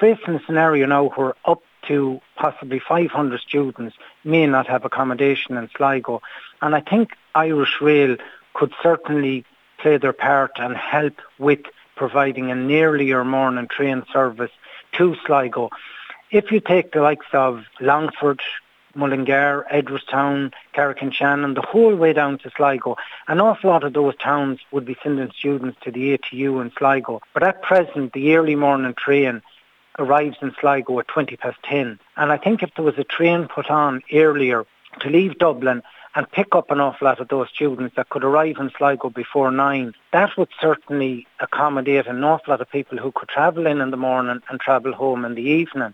facing 0.00 0.34
a 0.34 0.40
scenario 0.46 0.86
now 0.86 1.10
where 1.10 1.34
up 1.44 1.62
to 1.88 2.20
possibly 2.36 2.80
500 2.80 3.40
students 3.40 3.96
may 4.24 4.46
not 4.46 4.66
have 4.66 4.84
accommodation 4.84 5.56
in 5.56 5.68
Sligo. 5.76 6.22
And 6.62 6.74
I 6.74 6.80
think 6.80 7.12
Irish 7.34 7.80
Rail 7.80 8.16
could 8.54 8.72
certainly 8.82 9.44
play 9.78 9.98
their 9.98 10.12
part 10.12 10.52
and 10.56 10.76
help 10.76 11.14
with 11.38 11.60
providing 11.96 12.50
an 12.50 12.70
earlier 12.70 13.24
morning 13.24 13.68
train 13.68 14.04
service 14.12 14.50
to 14.92 15.16
Sligo. 15.26 15.70
If 16.30 16.50
you 16.50 16.60
take 16.60 16.92
the 16.92 17.02
likes 17.02 17.26
of 17.32 17.64
Longford, 17.80 18.40
Mullingar, 18.94 19.66
Edgeworthstown, 19.70 20.52
Carrick 20.72 21.02
and 21.02 21.14
Shannon, 21.14 21.54
the 21.54 21.62
whole 21.62 21.94
way 21.94 22.12
down 22.12 22.38
to 22.38 22.50
Sligo. 22.56 22.96
An 23.28 23.40
awful 23.40 23.70
lot 23.70 23.84
of 23.84 23.92
those 23.92 24.16
towns 24.16 24.58
would 24.72 24.84
be 24.84 24.96
sending 25.02 25.30
students 25.38 25.78
to 25.82 25.92
the 25.92 26.16
ATU 26.18 26.60
in 26.60 26.72
Sligo. 26.76 27.20
But 27.32 27.44
at 27.44 27.62
present, 27.62 28.12
the 28.12 28.36
early 28.36 28.56
morning 28.56 28.94
train 28.94 29.42
arrives 29.98 30.36
in 30.42 30.54
Sligo 30.60 30.98
at 30.98 31.08
20 31.08 31.36
past 31.36 31.58
10. 31.64 31.98
And 32.16 32.32
I 32.32 32.36
think 32.36 32.62
if 32.62 32.70
there 32.74 32.84
was 32.84 32.98
a 32.98 33.04
train 33.04 33.48
put 33.48 33.70
on 33.70 34.02
earlier 34.12 34.64
to 35.00 35.08
leave 35.08 35.38
Dublin 35.38 35.82
and 36.14 36.30
pick 36.30 36.54
up 36.54 36.70
an 36.70 36.80
awful 36.80 37.06
lot 37.06 37.20
of 37.20 37.28
those 37.28 37.48
students 37.48 37.94
that 37.94 38.08
could 38.08 38.24
arrive 38.24 38.56
in 38.58 38.70
Sligo 38.76 39.10
before 39.10 39.50
nine, 39.52 39.94
that 40.12 40.36
would 40.36 40.48
certainly 40.60 41.26
accommodate 41.38 42.06
an 42.06 42.24
awful 42.24 42.52
lot 42.52 42.60
of 42.60 42.70
people 42.70 42.98
who 42.98 43.12
could 43.12 43.28
travel 43.28 43.66
in 43.66 43.80
in 43.80 43.90
the 43.90 43.96
morning 43.96 44.40
and 44.48 44.60
travel 44.60 44.92
home 44.92 45.24
in 45.24 45.34
the 45.34 45.42
evening. 45.42 45.88